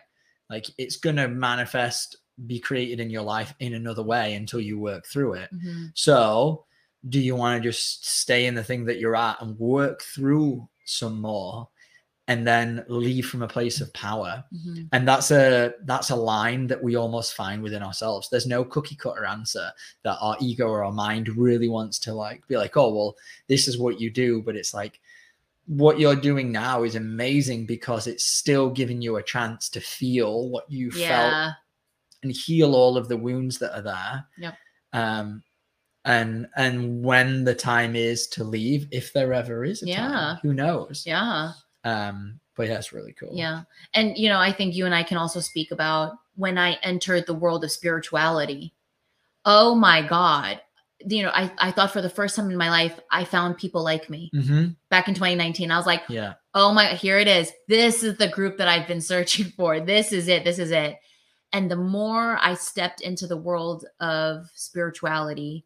[0.49, 5.05] like it's gonna manifest be created in your life in another way until you work
[5.05, 5.91] through it Mhm.
[5.93, 6.65] so,
[7.09, 10.67] do you want to just stay in the thing that you're at and work through
[10.85, 11.67] some more
[12.31, 14.87] and then leave from a place of power Mhm.
[14.93, 18.95] and that's a that's a line that we almost find within ourselves there's no cookie
[19.03, 19.67] cutter answer
[20.03, 23.11] that our ego or our mind really wants to like be like oh well
[23.47, 24.95] this is what you do but it's like
[25.67, 30.49] what you're doing now is amazing because it's still giving you a chance to feel
[30.49, 31.53] what you felt
[32.23, 34.25] and heal all of the wounds that are there.
[34.37, 34.55] Yep.
[34.93, 35.43] Um,
[36.03, 40.07] and and when the time is to leave, if there ever is a Yeah.
[40.07, 41.03] time, who knows?
[41.05, 41.51] Yeah.
[41.83, 43.31] Um, but yeah, it's really cool.
[43.33, 43.63] Yeah.
[43.93, 47.25] And, you know, I think you and I can also speak about when I entered
[47.25, 48.73] the world of spirituality.
[49.45, 50.61] Oh my God.
[51.03, 53.83] You know, I, I thought for the first time in my life, I found people
[53.83, 55.71] like me hmm back in 2019.
[55.71, 56.33] I was like, Yeah.
[56.53, 57.51] oh my, here it is.
[57.67, 59.79] This is the group that I've been searching for.
[59.79, 60.43] This is it.
[60.43, 60.99] This is it.
[61.53, 65.65] And the more I stepped into the world of spirituality,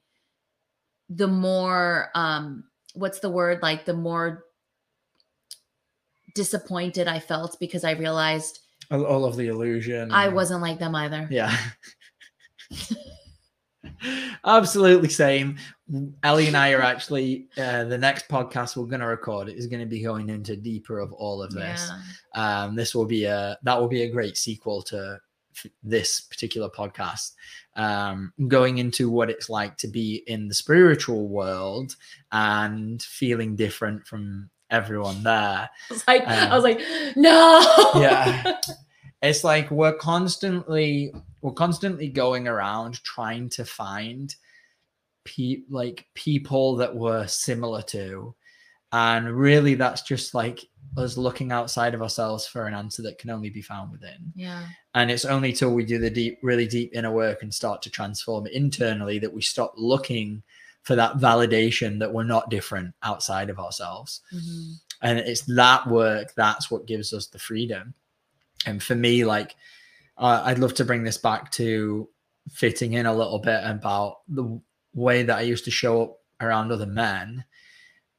[1.10, 3.62] the more, um, what's the word?
[3.62, 4.45] Like the more
[6.36, 8.60] disappointed I felt because I realized
[8.92, 10.12] All, of the illusion.
[10.12, 11.28] I wasn't like them either.
[11.32, 11.58] Yeah.
[14.46, 15.58] Absolutely same.
[16.24, 19.80] Ellie and I are actually uh, the next podcast we're going to record is going
[19.80, 21.90] to be going into deeper of all of this.
[22.36, 22.64] Yeah.
[22.64, 25.18] um, this will be a that will be a great sequel to
[25.56, 27.32] f- this particular podcast
[27.76, 31.96] um, going into what it's like to be in the spiritual world
[32.32, 36.82] and feeling different from everyone there I was like, I Um, was like,
[37.16, 37.62] no.
[37.96, 38.58] yeah
[39.22, 44.36] it's like we're constantly we're constantly going around trying to find
[45.24, 48.36] pe- like people that we're similar to
[48.92, 50.60] and really that's just like
[50.98, 54.64] us looking outside of ourselves for an answer that can only be found within Yeah.
[54.94, 57.90] and it's only till we do the deep really deep inner work and start to
[57.90, 60.44] transform internally that we stop looking
[60.86, 64.22] for that validation that we're not different outside of ourselves.
[64.34, 64.76] Mhm.
[65.02, 67.94] and it's that work that's what gives us the freedom.
[68.66, 69.56] And for me like
[70.18, 72.08] uh, i'd love to bring this back to
[72.50, 74.46] fitting in a little bit about the
[74.94, 77.44] way that i used to show up around other men.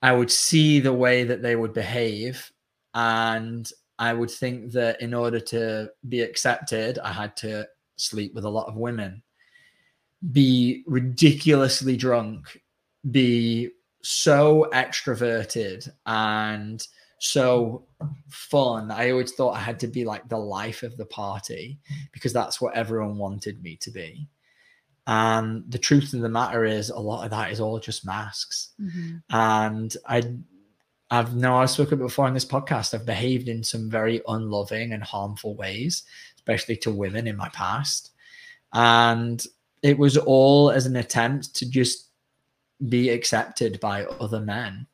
[0.02, 2.52] I would see the way that they would behave
[2.94, 3.64] and
[3.98, 8.50] i would think that in order to be accepted i had to sleep with a
[8.58, 9.22] lot of women
[10.32, 12.60] be ridiculously drunk
[13.10, 13.70] be
[14.02, 16.86] so extroverted and
[17.18, 17.86] so
[18.28, 18.90] fun.
[18.90, 21.78] I always thought I had to be like the life of the party
[22.12, 24.28] because that's what everyone wanted me to be.
[25.06, 28.70] And the truth of the matter is, a lot of that is all just masks.
[28.80, 29.22] Mhm.
[29.30, 30.22] And I,
[31.10, 32.92] I've now I've spoken before on this podcast.
[32.92, 36.02] I've behaved in some very unloving and harmful ways,
[36.34, 38.10] especially to women in my past.
[38.72, 39.44] And
[39.86, 42.08] it was all as an attempt to just
[42.88, 44.86] be accepted by other men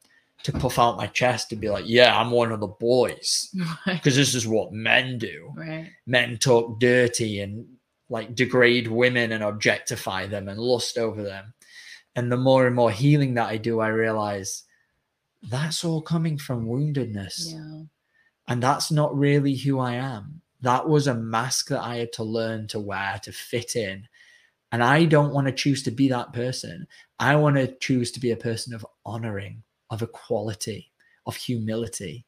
[0.42, 3.54] to puff out my chest and be like, yeah, I'm one of the boys
[3.86, 5.52] because this is what men do.
[5.56, 5.90] Right.
[6.06, 7.66] Men talk dirty and
[8.08, 11.54] like degrade women and objectify them and lust over them.
[12.16, 14.64] And the more and more healing that I do, I realize
[15.42, 17.52] that's all coming from woundedness.
[17.52, 17.84] Yeah.
[18.48, 20.42] And that's not really who I am.
[20.60, 24.06] That was a mask that I had to learn to wear to fit in.
[24.72, 26.86] And I don't want to choose to be that person.
[27.18, 30.90] I want to choose to be a person of honoring, of equality,
[31.26, 32.24] of humility.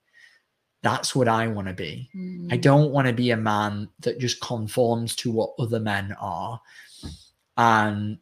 [0.82, 2.10] That's what I want to be.
[2.14, 2.60] I Mhm.
[2.60, 6.60] don't want to be a man that just conforms to what other men are
[7.56, 8.18] and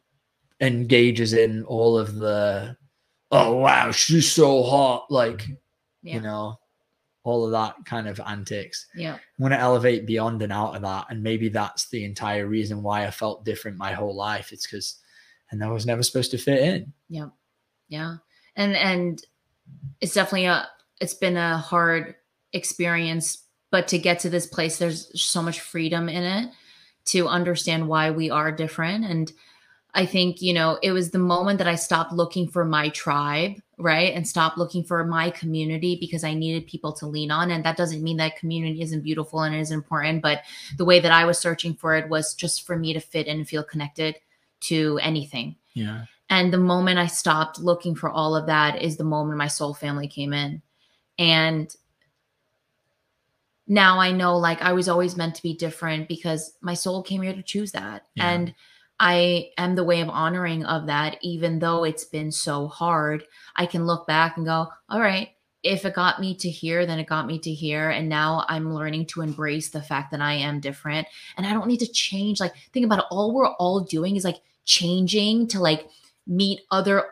[0.61, 2.77] engages in all of the,
[3.31, 5.11] oh, wow, she's so hot.
[5.11, 5.45] Like,
[6.01, 6.15] Yeah.
[6.15, 6.59] you know,
[7.23, 8.85] all of that kind of antics.
[8.95, 9.15] Yeah.
[9.15, 11.05] I want to elevate beyond and out of that.
[11.09, 14.51] And maybe that's the entire reason why I felt different my whole life.
[14.51, 14.99] It's because,
[15.49, 16.93] and I was never supposed to fit in.
[17.09, 17.29] Yeah.
[17.87, 18.17] Yeah.
[18.55, 19.21] And and
[20.01, 20.67] it's definitely a
[20.99, 22.15] it's been a hard
[22.51, 26.51] experience, but to get to this place, there's so much freedom in it
[27.05, 29.05] to understand why we are different.
[29.05, 29.31] And
[29.93, 33.61] I think, you know, it was the moment that I stopped looking for my tribe,
[33.77, 34.13] right?
[34.13, 37.51] And stop looking for my community because I needed people to lean on.
[37.51, 40.43] And that doesn't mean that community isn't beautiful and is important, but
[40.77, 43.37] the way that I was searching for it was just for me to fit in
[43.37, 44.19] and feel connected
[44.61, 45.55] to anything.
[45.73, 46.05] Yeah.
[46.29, 49.73] And the moment I stopped looking for all of that is the moment my soul
[49.73, 50.61] family came in.
[51.19, 51.73] And
[53.67, 57.21] now I know like I was always meant to be different because my soul came
[57.21, 58.07] here to choose that.
[58.15, 58.29] Yeah.
[58.31, 58.55] And
[59.03, 63.25] I am the way of honoring of that, even though it's been so hard.
[63.53, 65.27] I can look back and go, all right,
[65.61, 67.89] if it got me to here, then it got me to here.
[67.89, 71.05] And now I'm learning to embrace the fact that I am different.
[71.35, 72.39] And I don't need to change.
[72.39, 73.05] Like, think about it.
[73.11, 75.89] All we're all doing is like changing to like
[76.25, 77.07] meet other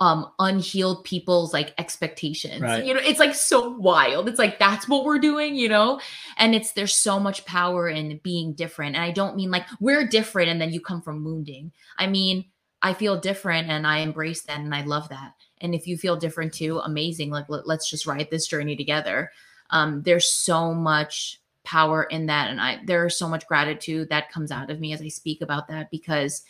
[0.00, 2.62] um unhealed people's like expectations.
[2.62, 2.84] Right.
[2.84, 4.28] you know it's like so wild.
[4.28, 6.00] It's like that's what we're doing you know?
[6.38, 8.96] And it's there's so much power in being different.
[8.96, 11.72] And i don't mean like we're different and then you come from wounding.
[11.98, 12.46] I mean
[12.82, 15.34] i feel different and i embrace that and i love that.
[15.60, 17.30] And if you feel different too amazing.
[17.30, 19.30] Like let, let's just ride this journey together.
[19.68, 22.50] Um there's so much power in that.
[22.50, 25.42] And i there is so much gratitude that comes out of me as i speak
[25.42, 26.42] about that because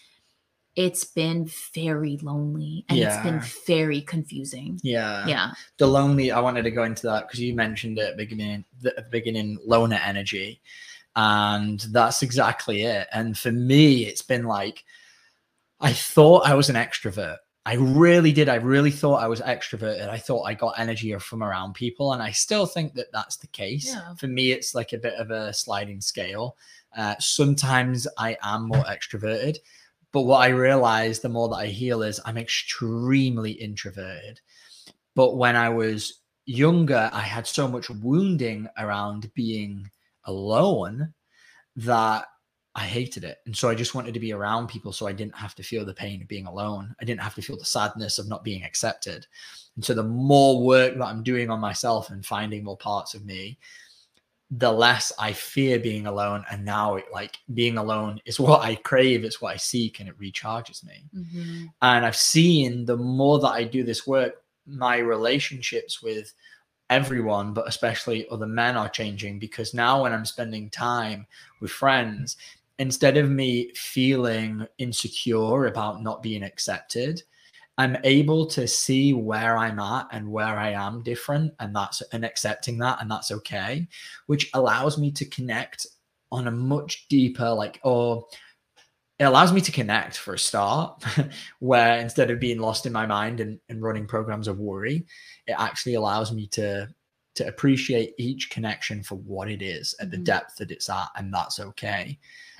[0.76, 5.26] it's been very lonely and it's been very confusing Yeah.
[5.26, 8.24] yeah The lonely, I wanted to go into that because you mentioned it at the
[8.24, 10.60] beginning, the the beginning, loner energy.
[11.16, 13.08] And that's exactly it.
[13.12, 14.84] And for me, it's been like,
[15.80, 17.38] I thought I was an extrovert.
[17.66, 18.48] I really did.
[18.48, 20.08] I really thought I was extroverted.
[20.08, 22.12] I thought I got energy from around people.
[22.12, 23.86] And I still think that that's the case.
[23.86, 24.14] Yeah.
[24.14, 26.56] For me, it's like a bit of a sliding scale.
[26.96, 29.58] Uh, sometimes I am more extroverted.
[30.12, 34.40] But what I realize the more that I heal is I'm extremely introverted.
[35.14, 39.88] But when I was younger, I had so much wounding around being
[40.24, 41.14] alone
[41.76, 42.26] that
[42.74, 43.38] I hated it.
[43.46, 45.84] And so I just wanted to be around people so I didn't have to feel
[45.84, 46.94] the pain of being alone.
[47.00, 49.26] I didn't have to feel the sadness of not being accepted.
[49.76, 53.24] And so the more work that I'm doing on myself and finding more parts of
[53.24, 53.58] me,
[54.50, 56.44] the less I fear being alone.
[56.50, 60.08] And now it like being alone is what I crave, it's what I seek, and
[60.08, 61.04] it recharges me.
[61.14, 61.72] Mhm.
[61.82, 66.32] And I've seen the more that I do this work, my relationships with
[66.90, 71.26] everyone, but especially other men, are changing because now when I'm spending time
[71.60, 72.36] with friends,
[72.80, 77.22] instead of me feeling insecure about not being accepted,
[77.80, 82.26] I'm able to see where I'm at and where I am different, and that's and
[82.26, 83.88] accepting that, and that's okay,
[84.26, 85.86] which allows me to connect
[86.30, 88.26] on a much deeper, like, or
[89.18, 91.02] it allows me to connect for a start,
[91.60, 95.06] where instead of being lost in my mind and, and running programs of worry,
[95.46, 96.86] it actually allows me to
[97.36, 100.24] to appreciate each connection for what it is at the Mhm.
[100.24, 102.18] depth that it's at, and that's okay.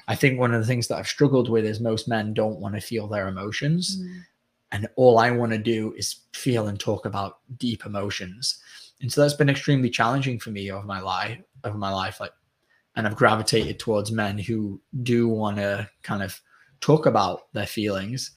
[0.09, 2.75] I think one of the things that I've struggled with is most men don't want
[2.75, 4.25] to feel their emotions Mhm.
[4.73, 8.59] And all I want to do is feel and talk about deep emotions.
[9.01, 12.21] And so that's been extremely challenging for me over my life, over my life.
[12.21, 12.33] Like,
[12.97, 16.41] and I've gravitated towards men who do want to kind of
[16.81, 18.33] talk about their feelings.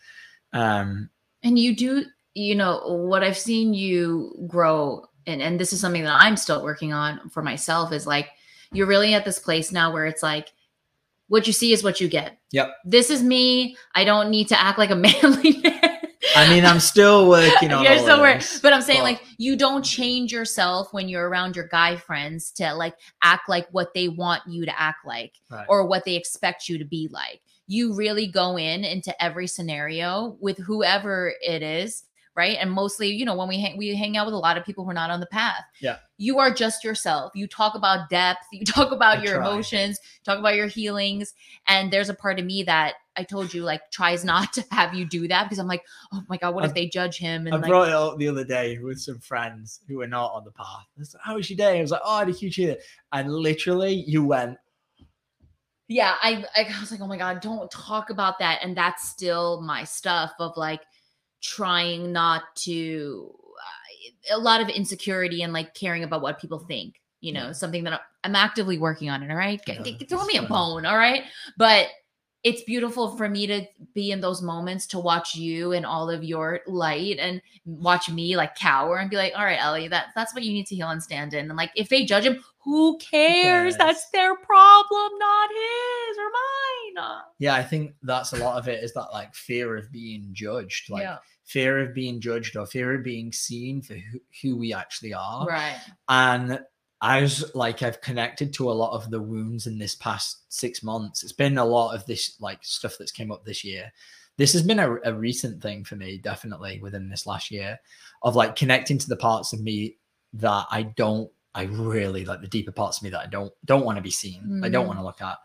[0.53, 1.09] Um,
[1.43, 6.03] and you do you know what i've seen you grow and and this is something
[6.03, 8.29] that i'm still working on for myself is like
[8.71, 10.51] you're really at this place now where it's like
[11.27, 12.73] what you see is what you get Yep.
[12.85, 15.92] this is me i don't need to act like a manly man
[16.35, 17.83] I mean, I'm still working on.
[17.83, 18.41] you're all so of weird.
[18.41, 21.95] this, But I'm saying but- like you don't change yourself when you're around your guy
[21.95, 25.65] friends to like act like what they want you to act like Right.
[25.69, 27.41] or what they expect you to be like.
[27.67, 32.03] You really go in into every scenario with whoever it is,
[32.35, 32.57] right?
[32.59, 34.83] And mostly, you know, when we hang we hang out with a lot of people
[34.83, 35.63] who are not on the path.
[35.81, 35.97] Yeah.
[36.17, 37.31] You are just yourself.
[37.35, 39.47] You talk about depth, you talk about I your try.
[39.51, 41.33] emotions, talk about your healings,
[41.67, 44.93] and there's a part of me that I told you like tries not to have
[44.95, 47.45] you do that because I'm like, "Oh my god, what if I've- they judge him?"
[47.45, 50.31] And I like brought it up the other day with some friends who were not
[50.33, 50.65] on the path.
[50.97, 51.77] I was like, How was your day?
[51.77, 52.77] I was like, Oh, I had a huge day.
[53.11, 54.57] And literally, you went,
[55.89, 59.61] yeah I, I was like oh my god don't talk about that and that's still
[59.61, 60.81] my stuff of like
[61.43, 63.31] trying not to
[64.31, 67.51] uh, a lot of insecurity and like caring about what people think you know Yeah.
[67.51, 70.85] something that i'm actively working on it all right Yeah, g- throw me a bone
[70.85, 71.23] all right
[71.57, 71.87] but
[72.43, 76.23] it's beautiful for me to be in those moments to watch you and all of
[76.25, 80.33] your light and watch me like cower and be like, all right, Ellie, that that's
[80.33, 81.47] what you need to heal and stand in.
[81.47, 83.43] And like if they judge him, who cares?
[83.45, 83.77] cares?
[83.77, 86.29] That's their problem, not his or
[87.05, 87.21] mine.
[87.39, 90.89] Yeah, I think that's a lot of it is that like fear of being judged.
[90.89, 91.19] Like, yeah.
[91.43, 95.45] Fear of being judged or fear of being seen for who, who we actually are.
[95.45, 95.77] Right.
[96.09, 96.59] And
[97.01, 100.81] I was like, I've connected to a lot of the wounds in this past six
[100.83, 101.21] months.
[101.21, 103.91] It's been a lot of this like stuff that's came up this year.
[104.37, 107.79] This has been a, a recent thing for me, definitely within this last year,
[108.23, 109.97] of like connecting to the parts of me
[110.33, 113.85] that I don't, I really like the deeper parts of me that I don't don't
[113.85, 114.61] want to be seen.
[114.63, 114.87] I don't Mhm.
[114.87, 115.37] want to look at.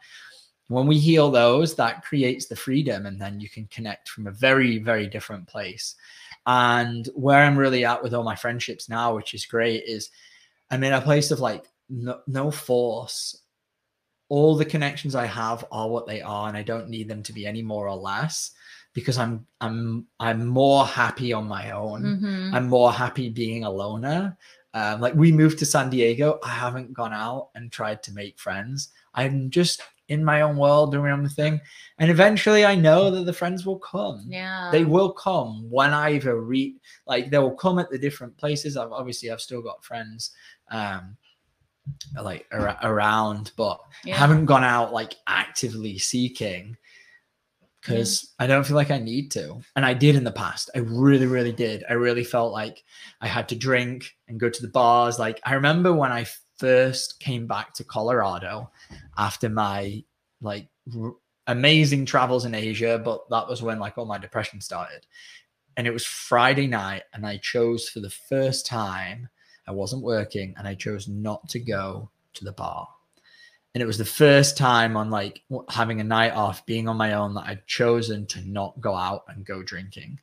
[0.69, 4.33] When we heal those, that creates the freedom, and then you can connect from a
[4.33, 5.95] very, very different place.
[6.47, 10.11] And where I'm really at with all my friendships now, which is great, is
[10.71, 13.43] I'm in a place of like no, no force.
[14.29, 17.33] All the connections I have are what they are, and I don't need them to
[17.33, 18.51] be any more or less
[18.93, 22.03] because I'm I'm I'm more happy on my own.
[22.03, 22.55] Mhm.
[22.55, 24.37] I'm more happy being a loner.
[24.75, 28.39] Um, like we moved to San Diego, I haven't gone out and tried to make
[28.39, 28.91] friends.
[29.15, 31.61] I'm just in my own world, doing my own thing.
[31.99, 34.25] And eventually I know that the friends will come.
[34.27, 34.71] Yeah.
[34.73, 36.75] They will come when I either read
[37.07, 38.77] like they will come at the different places.
[38.77, 40.31] I've obviously I've still got friends
[40.71, 41.17] um
[42.23, 44.17] like ar- around, but Yeah.
[44.17, 46.77] haven't gone out like actively seeking
[47.81, 49.61] because I don't feel like I need to.
[49.77, 50.69] And I did in the past.
[50.75, 51.85] I really, really did.
[51.89, 52.83] I really felt like
[53.21, 55.19] I had to drink and go to the bars.
[55.19, 56.27] Like I remember when I
[56.59, 58.71] first came back to Colorado
[59.17, 60.05] after my
[60.41, 61.15] like r-
[61.47, 65.07] amazing travels in Asia, but that was when like all my depression started.
[65.77, 69.29] And it was Friday night, and I chose for the first time,
[69.67, 72.89] I wasn't working, and I chose not to go to the bar
[73.75, 77.13] and it was the first time on like having a night off being on my
[77.15, 80.19] own that i'd chosen to not go out and go drinking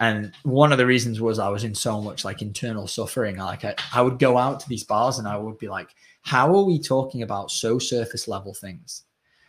[0.00, 3.64] and one of the reasons was i was in so much like internal suffering like
[3.64, 5.90] I, I would go out to these bars and i would be like
[6.22, 9.04] how are we talking about so surface level things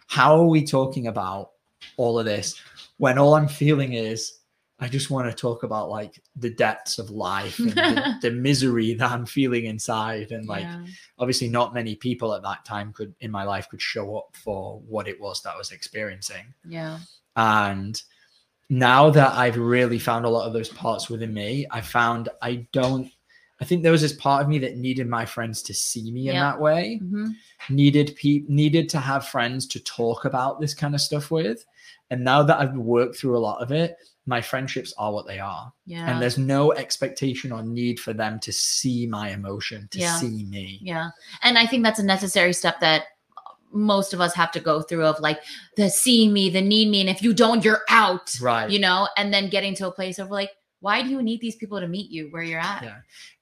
[0.08, 1.52] how are we talking about
[1.98, 2.60] all of this
[2.98, 4.40] when all i'm feeling is
[4.80, 8.94] i just want to talk about like the depths of life and the, the misery
[8.96, 10.86] that i'm feeling inside and like Yeah.
[11.20, 14.80] obviously not many people at that time could in my life could show up for
[14.88, 16.54] what it was that I was experiencing.
[16.68, 17.00] Yeah.
[17.36, 18.02] And
[18.70, 22.68] now that I've really found a lot of those parts within me, I found I
[22.72, 23.12] don't
[23.62, 26.30] I think there was this part of me that needed my friends to see me
[26.30, 26.98] in that way.
[27.04, 27.34] Mhm.
[27.70, 31.66] Needed pe- needed to have friends to talk about this kind of stuff with.
[32.10, 35.40] And now that I've worked through a lot of it, my friendships are what they
[35.40, 35.74] are.
[35.86, 36.10] Yeah.
[36.10, 40.16] And there's no expectation or need for them to see my emotion, to Yeah.
[40.20, 40.80] see me.
[40.82, 41.10] Yeah.
[41.44, 43.08] And I think that's a necessary step that
[43.72, 45.40] most of us have to go through of like
[45.76, 47.02] the see me, the need me.
[47.02, 48.36] And if you don't, you're out.
[48.42, 48.70] Right.
[48.70, 50.52] You know, and then getting to a place of like,
[50.82, 52.84] why do you need these people to meet you where you're at?
[52.84, 52.98] Yeah.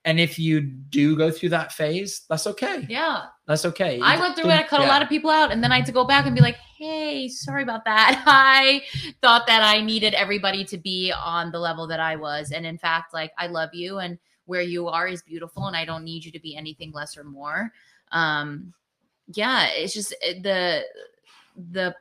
[0.06, 2.86] And if you do go through that phase, that's okay.
[2.90, 3.26] Yeah.
[3.46, 4.00] That's okay.
[4.02, 4.56] I went through it.
[4.56, 5.52] I cut a lot of people out.
[5.52, 8.24] And then I had to go back and be like, hey, sorry about that.
[8.26, 8.82] I
[9.22, 12.52] thought that I needed everybody to be on the level that I was.
[12.52, 15.68] And in fact, like, I love you and where you are is beautiful.
[15.68, 17.72] And I don't need you to be anything less or more.
[18.12, 18.74] Um,
[19.28, 20.84] yeah, it's just the,
[21.72, 21.96] the,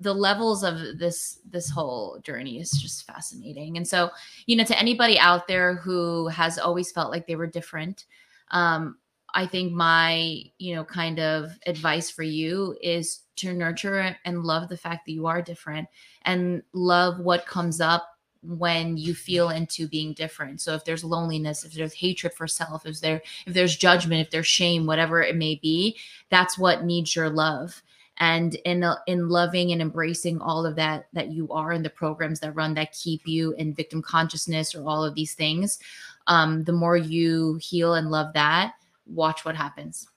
[0.00, 3.76] the levels of this this whole journey is just fascinating.
[3.76, 4.10] And so
[4.46, 8.04] you know to anybody out there who has always felt like they were different
[8.52, 8.96] um
[9.34, 14.68] I think my, you know, kind of advice for you is to nurture and love
[14.68, 15.88] the fact that you are different
[16.22, 20.60] and love what comes up when you feel into being different.
[20.60, 24.30] So if there's loneliness, if there's hatred for self, if there if there's judgment, if
[24.30, 25.96] there's shame, whatever it may be,
[26.30, 27.82] that's what needs your love.
[28.18, 32.40] And in in loving and embracing all of that that you are in the programs
[32.40, 35.78] that run that keep you in victim consciousness or all of these things,
[36.26, 38.74] um, the more you heal and love that,
[39.06, 40.08] watch what happens.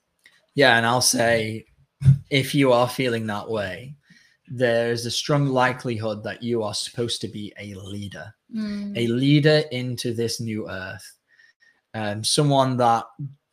[0.55, 1.65] Yeah, and I'll say
[2.30, 3.95] if you are feeling that way,
[4.54, 8.97] there's a strong likelihood that you are supposed to be a leader, Mm.
[8.97, 11.18] a leader into this new earth.
[11.93, 13.06] Um, someone that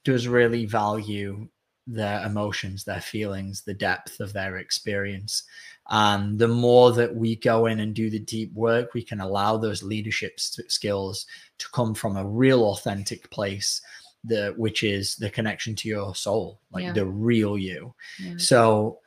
[0.04, 1.48] does really value
[1.86, 5.44] their emotions, their feelings, the depth of their experience.
[5.88, 9.56] And the more that we go in and do the deep work, we can allow
[9.56, 11.26] those leadership skills
[11.58, 13.80] to come from a real authentic place,
[14.24, 16.92] the which is the connection to your soul, like Yeah.
[16.92, 17.94] the real you.
[18.18, 18.34] Yeah.
[18.36, 18.98] So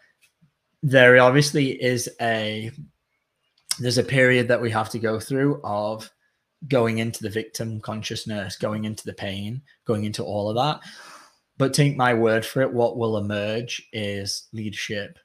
[0.84, 2.72] there obviously is a
[3.80, 6.10] there's a period that we have to go through of
[6.68, 10.88] going into the victim consciousness, going into the pain, going into all of that.
[11.58, 15.18] But take my word for it, what will emerge is leadership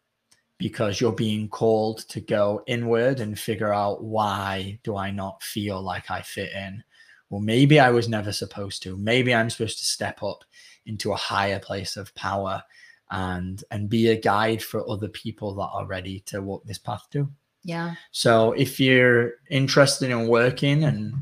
[0.58, 5.82] because you're being called to go inward and figure out why do I not feel
[5.82, 6.82] like I fit in?
[7.28, 8.96] Well, maybe I was never supposed to.
[8.96, 10.44] Maybe I'm supposed to step up
[10.86, 12.62] into a higher place of power
[13.10, 17.06] and and be a guide for other people that are ready to walk this path
[17.10, 17.30] too.
[17.64, 17.94] Yeah.
[18.12, 21.14] So if you're interested in working and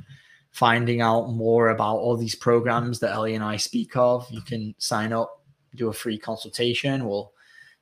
[0.51, 4.75] finding out more about all these programs that Ellie and I speak of, you can
[4.79, 5.43] sign up,
[5.75, 7.07] do a free consultation.
[7.07, 7.33] We'll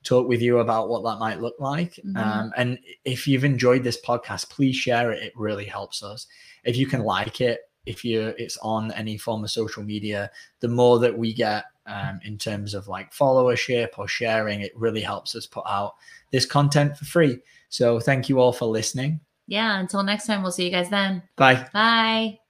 [0.04, 1.98] talk with you about what that might look like.
[2.04, 2.16] Mhm.
[2.16, 5.22] Um, and if you've enjoyed this podcast, please share it.
[5.22, 6.26] It really helps us.
[6.64, 10.30] If you can like it, if you it's on any form of social media,
[10.60, 15.00] the more that we get um, in terms of like followership or sharing, it really
[15.00, 15.94] helps us put out
[16.30, 17.38] this content for free.
[17.68, 19.20] So thank you all for listening.
[19.46, 19.78] Yeah.
[19.78, 21.22] Until next time, we'll see you guys then.
[21.36, 21.66] Bye.
[21.72, 22.41] Bye.